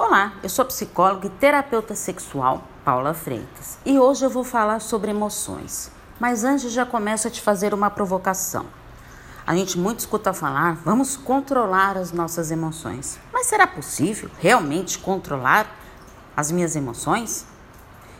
Olá, 0.00 0.34
eu 0.44 0.48
sou 0.48 0.64
psicóloga 0.64 1.26
e 1.26 1.30
terapeuta 1.30 1.92
sexual 1.92 2.62
Paula 2.84 3.12
Freitas 3.12 3.78
e 3.84 3.98
hoje 3.98 4.24
eu 4.24 4.30
vou 4.30 4.44
falar 4.44 4.78
sobre 4.78 5.10
emoções. 5.10 5.90
Mas 6.20 6.44
antes 6.44 6.70
já 6.70 6.86
começo 6.86 7.26
a 7.26 7.30
te 7.32 7.42
fazer 7.42 7.74
uma 7.74 7.90
provocação. 7.90 8.64
A 9.44 9.56
gente 9.56 9.76
muito 9.76 9.98
escuta 9.98 10.32
falar, 10.32 10.76
vamos 10.84 11.16
controlar 11.16 11.96
as 11.96 12.12
nossas 12.12 12.52
emoções. 12.52 13.18
Mas 13.32 13.46
será 13.46 13.66
possível 13.66 14.30
realmente 14.38 15.00
controlar 15.00 15.66
as 16.36 16.52
minhas 16.52 16.76
emoções? 16.76 17.44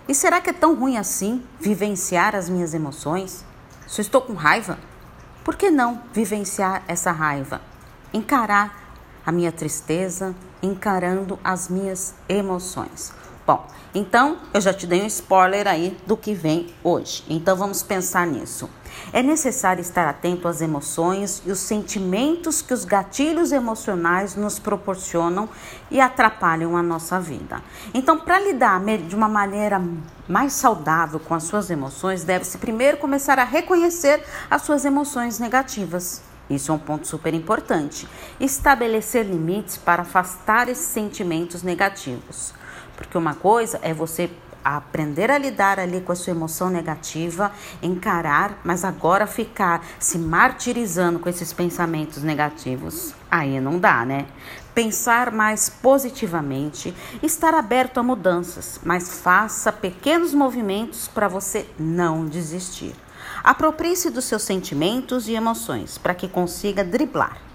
E 0.08 0.16
será 0.16 0.40
que 0.40 0.50
é 0.50 0.52
tão 0.52 0.74
ruim 0.74 0.96
assim 0.96 1.45
vivenciar 1.60 2.34
as 2.34 2.48
minhas 2.48 2.74
emoções? 2.74 3.45
Se 3.86 4.00
estou 4.00 4.20
com 4.20 4.34
raiva, 4.34 4.80
por 5.45 5.54
que 5.54 5.70
não 5.70 6.02
vivenciar 6.12 6.82
essa 6.88 7.12
raiva? 7.12 7.60
Encarar 8.12 8.90
a 9.24 9.30
minha 9.30 9.52
tristeza, 9.52 10.34
encarando 10.62 11.38
as 11.43 11.68
minhas 11.68 12.14
emoções. 12.29 13.12
Bom, 13.46 13.66
então 13.95 14.37
eu 14.52 14.60
já 14.60 14.74
te 14.74 14.87
dei 14.87 15.02
um 15.02 15.06
spoiler 15.06 15.66
aí 15.66 15.96
do 16.06 16.16
que 16.16 16.34
vem 16.34 16.66
hoje. 16.84 17.24
Então 17.28 17.56
vamos 17.56 17.82
pensar 17.82 18.27
nisso. 18.27 18.68
É 19.12 19.23
necessário 19.23 19.80
estar 19.80 20.06
atento 20.06 20.46
às 20.46 20.60
emoções 20.60 21.42
e 21.46 21.51
os 21.51 21.59
sentimentos 21.59 22.60
que 22.60 22.74
os 22.74 22.84
gatilhos 22.84 23.52
emocionais 23.52 24.37
nos 24.37 24.59
proporcionam 24.59 25.48
e 25.91 26.01
atrapalham 26.01 26.77
a 26.77 26.82
nossa 26.82 27.18
vida. 27.18 27.62
Então, 27.95 28.18
para 28.18 28.38
lidar 28.38 28.80
de 28.84 29.16
uma 29.16 29.29
maneira 29.29 29.82
mais 30.29 30.52
saudável 30.52 31.18
com 31.18 31.34
as 31.34 31.45
suas 31.45 31.70
emoções, 31.70 32.24
deve-se 32.24 32.59
primeiro 32.59 32.98
começar 32.98 33.38
a 33.38 33.45
reconhecer 33.45 34.23
as 34.51 34.62
suas 34.62 34.84
emoções 34.84 35.38
negativas. 35.38 36.27
Isso 36.48 36.73
é 36.73 36.75
um 36.75 36.79
ponto 36.79 37.07
super 37.07 37.34
importante. 37.34 38.09
Estabelecer 38.41 39.25
limites 39.27 39.77
para 39.77 40.02
afastar 40.02 40.69
esses 40.69 40.87
sentimentos 40.87 41.62
negativos. 41.62 42.55
Porque 42.97 43.16
uma 43.16 43.34
coisa 43.34 43.79
é 43.83 43.93
você 43.93 44.30
aprender 44.65 45.30
a 45.30 45.38
lidar 45.38 45.79
ali 45.79 46.01
com 46.01 46.13
a 46.13 46.16
sua 46.16 46.32
emoção 46.32 46.68
negativa, 46.68 47.52
encarar, 47.82 48.60
mas 48.65 48.85
agora 48.85 49.27
ficar 49.27 49.85
se 49.99 50.18
martirizando 50.18 51.18
com 51.18 51.29
esses 51.29 51.52
pensamentos 51.52 52.23
negativos, 52.23 53.15
aí 53.30 53.60
não 53.60 53.79
dá, 53.79 54.05
né? 54.05 54.27
Pensar 54.74 55.33
mais 55.33 55.68
positivamente, 55.68 56.95
estar 57.23 57.55
aberto 57.55 57.99
a 57.99 58.02
mudanças, 58.02 58.80
mas 58.85 59.21
faça 59.21 59.73
pequenos 59.73 60.35
movimentos 60.35 61.09
para 61.09 61.29
você 61.29 61.66
não 61.79 62.27
desistir. 62.27 62.95
Aproprie-se 63.42 64.10
dos 64.10 64.25
seus 64.25 64.42
sentimentos 64.42 65.28
e 65.28 65.34
emoções 65.34 65.98
para 65.98 66.14
que 66.14 66.28
consiga 66.28 66.84
driblar. 66.84 67.48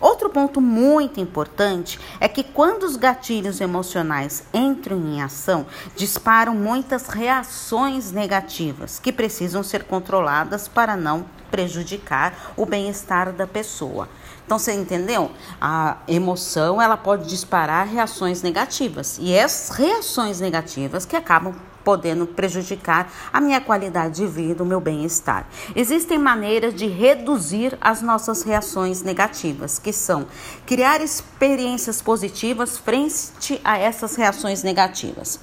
Outro 0.00 0.28
ponto 0.28 0.60
muito 0.60 1.20
importante 1.20 1.98
é 2.20 2.28
que 2.28 2.42
quando 2.42 2.82
os 2.82 2.96
gatilhos 2.96 3.60
emocionais 3.60 4.44
entram 4.52 4.98
em 4.98 5.22
ação, 5.22 5.66
disparam 5.96 6.54
muitas 6.54 7.08
reações 7.08 8.12
negativas 8.12 8.98
que 8.98 9.12
precisam 9.12 9.62
ser 9.62 9.84
controladas 9.84 10.68
para 10.68 10.96
não 10.96 11.24
prejudicar 11.50 12.52
o 12.56 12.66
bem-estar 12.66 13.32
da 13.32 13.46
pessoa. 13.46 14.08
Então 14.44 14.58
você 14.58 14.72
entendeu? 14.74 15.30
A 15.60 15.96
emoção 16.06 16.80
ela 16.80 16.96
pode 16.96 17.28
disparar 17.28 17.86
reações 17.86 18.42
negativas 18.42 19.18
e 19.20 19.32
essas 19.32 19.76
reações 19.76 20.40
negativas 20.40 21.06
que 21.06 21.16
acabam 21.16 21.54
podendo 21.84 22.26
prejudicar 22.26 23.12
a 23.32 23.40
minha 23.40 23.60
qualidade 23.60 24.16
de 24.16 24.26
vida, 24.26 24.62
o 24.62 24.66
meu 24.66 24.80
bem-estar. 24.80 25.46
Existem 25.76 26.18
maneiras 26.18 26.74
de 26.74 26.86
reduzir 26.86 27.76
as 27.80 28.00
nossas 28.00 28.42
reações 28.42 29.02
negativas, 29.02 29.78
que 29.78 29.92
são 29.92 30.26
criar 30.66 31.02
experiências 31.02 32.00
positivas 32.00 32.78
frente 32.78 33.60
a 33.62 33.78
essas 33.78 34.16
reações 34.16 34.62
negativas. 34.62 35.38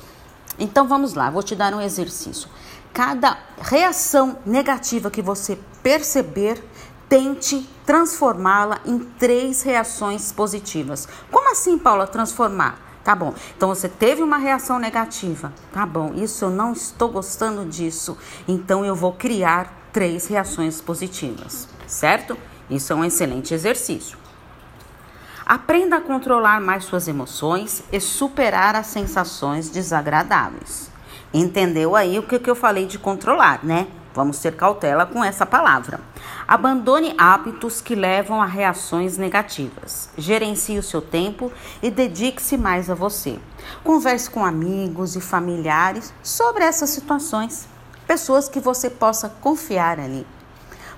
Então 0.59 0.87
vamos 0.87 1.13
lá, 1.13 1.29
vou 1.29 1.43
te 1.43 1.55
dar 1.55 1.73
um 1.73 1.81
exercício. 1.81 2.49
Cada 2.93 3.37
reação 3.61 4.37
negativa 4.45 5.09
que 5.09 5.21
você 5.21 5.57
perceber, 5.81 6.61
tente 7.11 7.67
transformá-la 7.85 8.79
em 8.85 8.97
três 8.97 9.63
reações 9.63 10.31
positivas. 10.31 11.09
Como 11.29 11.51
assim, 11.51 11.77
Paula, 11.77 12.07
transformar? 12.07 12.79
Tá 13.03 13.13
bom. 13.13 13.35
Então 13.57 13.67
você 13.67 13.89
teve 13.89 14.23
uma 14.23 14.37
reação 14.37 14.79
negativa. 14.79 15.51
Tá 15.73 15.85
bom. 15.85 16.13
Isso 16.15 16.45
eu 16.45 16.49
não 16.49 16.71
estou 16.71 17.09
gostando 17.09 17.65
disso. 17.65 18.17
Então 18.47 18.85
eu 18.85 18.95
vou 18.95 19.11
criar 19.11 19.89
três 19.91 20.27
reações 20.27 20.79
positivas, 20.79 21.67
certo? 21.85 22.37
Isso 22.69 22.93
é 22.93 22.95
um 22.95 23.03
excelente 23.03 23.53
exercício. 23.53 24.17
Aprenda 25.45 25.97
a 25.97 26.01
controlar 26.01 26.61
mais 26.61 26.85
suas 26.85 27.09
emoções 27.09 27.83
e 27.91 27.99
superar 27.99 28.73
as 28.73 28.87
sensações 28.87 29.69
desagradáveis. 29.69 30.89
Entendeu 31.33 31.93
aí 31.93 32.17
o 32.17 32.23
que, 32.23 32.39
que 32.39 32.49
eu 32.49 32.55
falei 32.55 32.85
de 32.85 32.97
controlar, 32.97 33.59
né? 33.65 33.87
Vamos 34.13 34.39
ter 34.39 34.55
cautela 34.55 35.05
com 35.05 35.23
essa 35.23 35.45
palavra. 35.45 35.99
Abandone 36.47 37.13
hábitos 37.17 37.79
que 37.79 37.95
levam 37.95 38.41
a 38.41 38.45
reações 38.45 39.17
negativas. 39.17 40.09
Gerencie 40.17 40.77
o 40.77 40.83
seu 40.83 41.01
tempo 41.01 41.51
e 41.81 41.89
dedique-se 41.89 42.57
mais 42.57 42.89
a 42.89 42.95
você. 42.95 43.39
Converse 43.83 44.29
com 44.29 44.45
amigos 44.45 45.15
e 45.15 45.21
familiares 45.21 46.13
sobre 46.21 46.63
essas 46.63 46.89
situações. 46.89 47.67
Pessoas 48.05 48.49
que 48.49 48.59
você 48.59 48.89
possa 48.89 49.29
confiar 49.29 49.99
ali. 49.99 50.27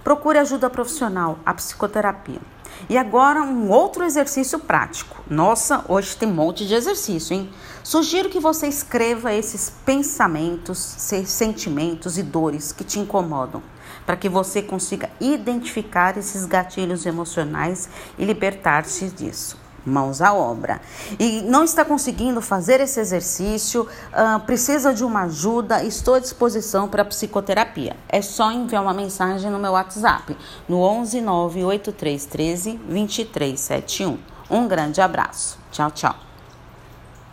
Procure 0.04 0.40
ajuda 0.40 0.70
profissional, 0.70 1.38
a 1.46 1.54
psicoterapia. 1.54 2.42
E 2.90 2.98
agora 2.98 3.42
um 3.42 3.70
outro 3.70 4.04
exercício 4.04 4.60
prático. 4.60 5.24
Nossa, 5.30 5.86
hoje 5.88 6.16
tem 6.16 6.28
um 6.28 6.34
monte 6.34 6.66
de 6.68 6.74
exercício, 6.74 7.34
hein? 7.34 7.50
Sugiro 7.84 8.30
que 8.30 8.40
você 8.40 8.68
escreva 8.68 9.34
esses 9.34 9.72
pensamentos, 9.86 10.78
sentimentos 10.78 12.18
e 12.18 12.24
dores 12.24 12.72
que 12.72 12.84
te 12.84 13.00
incomodam, 13.00 13.62
para 14.06 14.16
que 14.16 14.30
você 14.30 14.62
consiga 14.62 15.10
identificar 15.20 16.18
esses 16.18 16.46
gatilhos 16.46 17.06
emocionais 17.06 17.90
e 18.18 18.26
libertar-se 18.26 19.10
disso 19.10 19.63
mãos 19.86 20.22
à 20.22 20.34
obra. 20.34 20.82
E 21.20 21.42
não 21.42 21.64
está 21.64 21.84
conseguindo 21.86 22.42
fazer 22.42 22.80
esse 22.80 23.00
exercício, 23.00 23.84
uh, 23.84 24.40
precisa 24.42 24.94
de 24.94 25.04
uma 25.04 25.24
ajuda, 25.24 25.84
estou 25.84 26.16
à 26.16 26.20
disposição 26.20 26.88
para 26.88 27.06
psicoterapia. 27.06 27.96
É 28.10 28.22
só 28.22 28.52
enviar 28.52 28.82
uma 28.82 28.94
mensagem 28.94 29.52
no 29.52 29.60
meu 29.60 29.72
WhatsApp, 29.72 30.36
no 30.68 30.82
11 30.82 31.22
98313 31.22 32.74
2371. 32.78 34.18
Um 34.50 34.68
grande 34.68 35.02
abraço. 35.02 35.58
Tchau, 35.72 35.92
tchau. 35.92 36.33